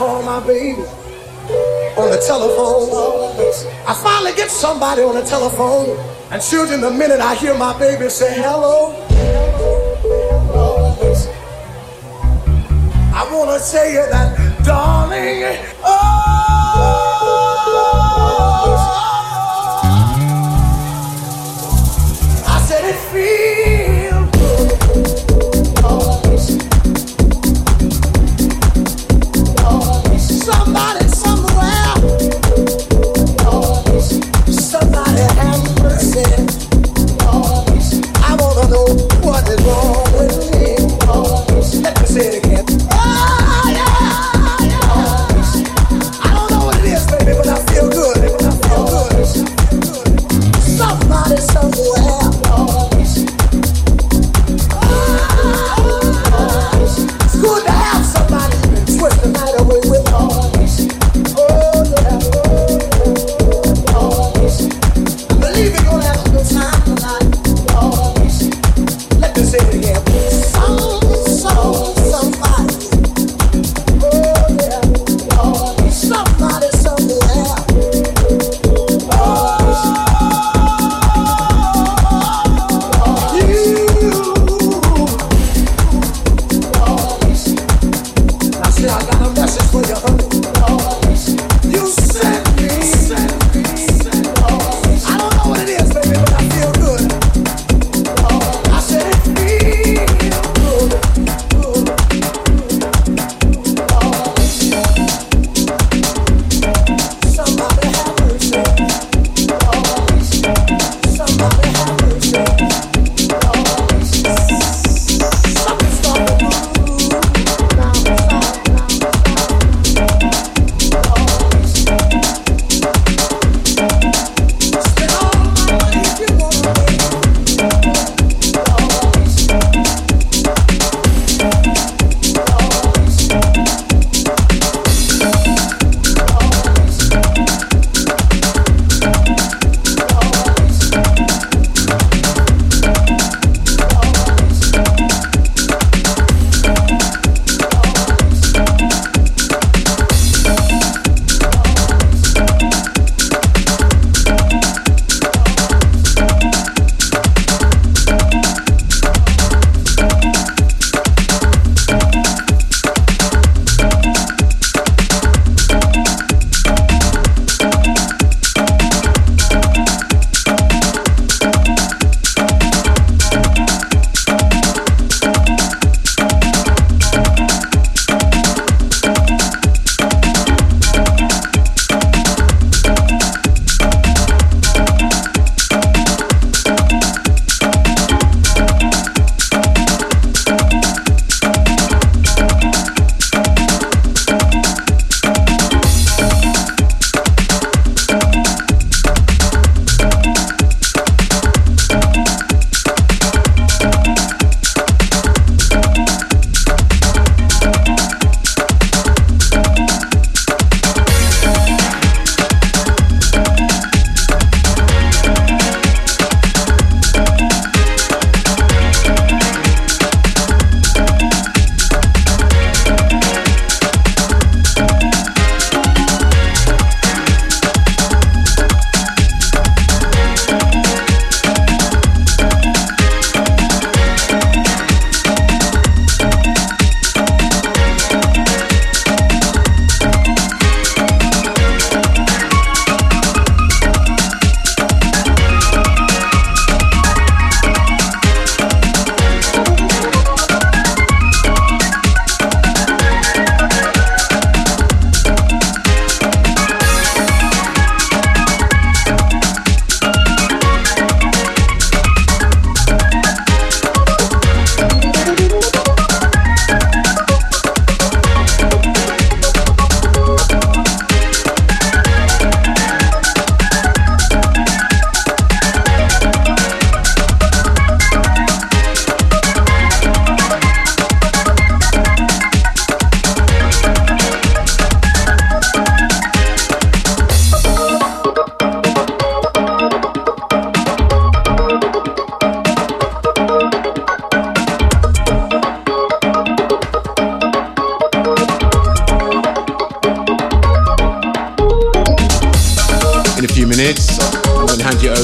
Call 0.00 0.22
my 0.22 0.40
baby 0.46 0.80
on 2.00 2.10
the 2.10 2.16
telephone. 2.26 2.88
I 3.86 3.92
finally 3.92 4.32
get 4.32 4.50
somebody 4.50 5.02
on 5.02 5.14
the 5.14 5.20
telephone, 5.20 5.94
and 6.30 6.40
children, 6.40 6.80
the 6.80 6.90
minute 6.90 7.20
I 7.20 7.34
hear 7.34 7.52
my 7.52 7.78
baby 7.78 8.08
say 8.08 8.32
hello, 8.32 8.94
I 13.12 13.28
wanna 13.30 13.58
say 13.58 13.92
that, 13.92 14.64
darling. 14.64 15.58
Oh, 15.84 16.20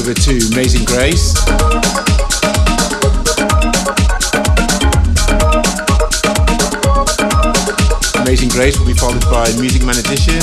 over 0.07 0.13
to 0.13 0.39
Amazing 0.53 0.85
Grace. 0.85 1.35
Amazing 8.15 8.49
Grace 8.49 8.79
will 8.79 8.87
be 8.87 8.93
followed 8.93 9.19
by 9.27 9.51
Music 9.59 9.83
Man 9.83 9.97
Edition, 9.97 10.39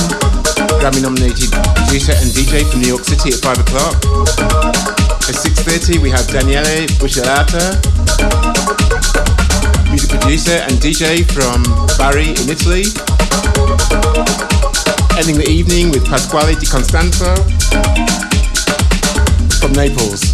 Grammy 0.81 1.01
nominated 1.01 1.49
producer 1.81 2.13
and 2.13 2.29
DJ 2.37 2.69
from 2.71 2.81
New 2.81 2.89
York 2.89 3.05
City 3.05 3.33
at 3.33 3.41
5 3.41 3.59
o'clock. 3.61 3.95
At 5.33 5.37
6.30 5.41 6.03
we 6.03 6.11
have 6.11 6.27
Daniele 6.29 6.85
Busciolata, 7.01 7.81
music 9.89 10.11
producer 10.11 10.61
and 10.69 10.77
DJ 10.77 11.25
from 11.33 11.65
Bari 11.97 12.37
in 12.37 12.51
Italy. 12.53 12.85
Ending 15.17 15.39
the 15.39 15.49
evening 15.49 15.91
with 15.91 16.05
Pasquale 16.05 16.55
Di 16.57 16.67
Constanzo 16.67 17.33
from 19.65 19.73
Naples. 19.73 20.34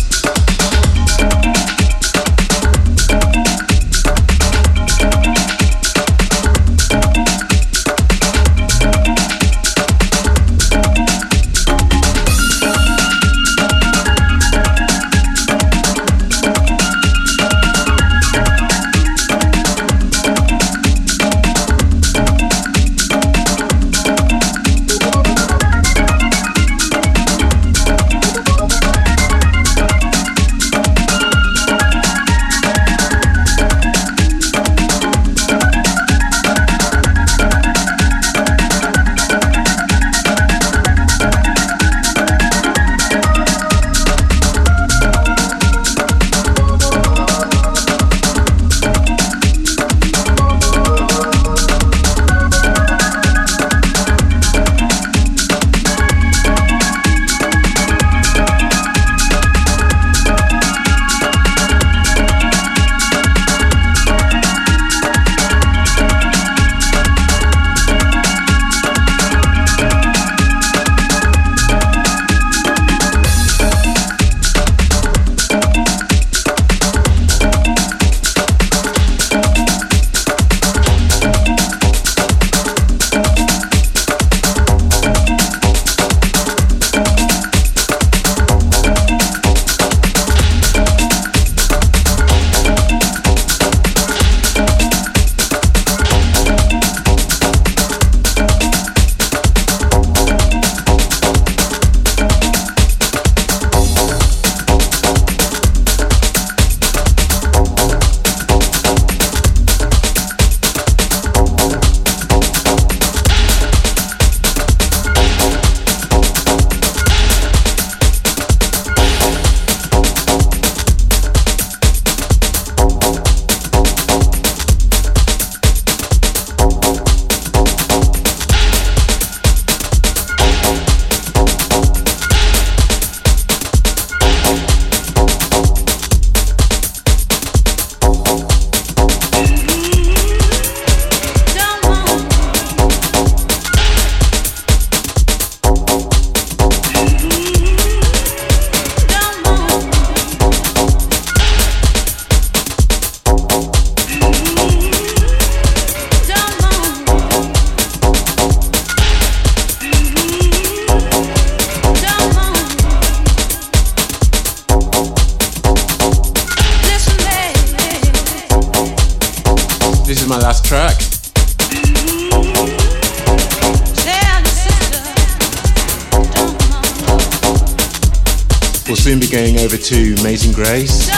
To 179.90 180.14
Amazing 180.20 180.52
Grace 180.52 181.10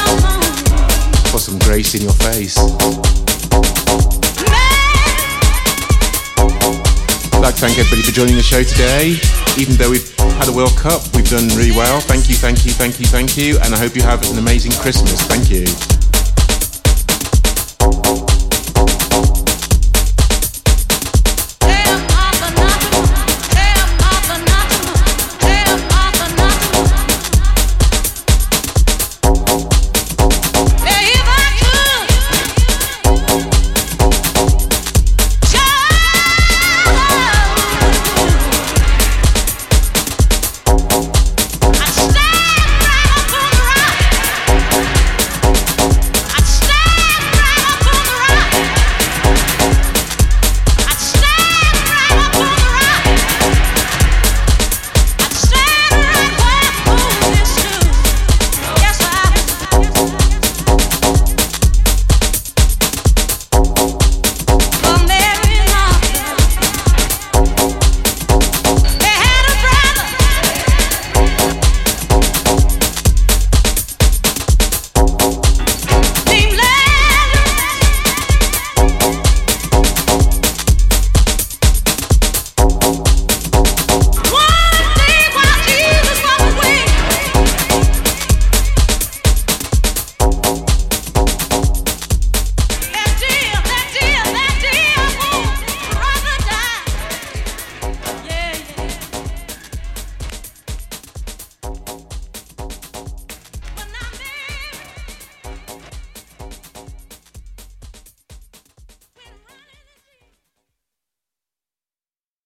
for 1.31 1.39
some 1.39 1.59
grace 1.59 1.95
in 1.95 2.01
your 2.01 2.15
face. 2.15 2.57
I'd 2.57 2.71
like 7.43 7.55
to 7.57 7.61
thank 7.61 7.79
everybody 7.79 8.01
for 8.01 8.13
joining 8.13 8.35
the 8.35 8.43
show 8.43 8.63
today. 8.63 9.19
Even 9.61 9.77
though 9.77 9.91
we've 9.91 10.11
had 10.41 10.49
a 10.49 10.53
World 10.53 10.75
Cup, 10.79 11.03
we've 11.15 11.29
done 11.29 11.49
really 11.49 11.73
well. 11.73 12.01
Thank 12.01 12.31
you, 12.31 12.35
thank 12.35 12.65
you, 12.65 12.73
thank 12.73 12.99
you, 12.99 13.05
thank 13.05 13.37
you. 13.37 13.59
And 13.61 13.75
I 13.75 13.79
hope 13.79 13.95
you 13.95 14.05
have 14.05 14.23
an 14.31 14.39
amazing 14.39 14.73
Christmas. 14.73 15.21
Thank 15.21 15.51
you. 15.51 15.67